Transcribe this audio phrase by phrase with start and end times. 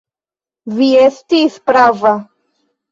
[0.79, 2.19] Vi estis prava.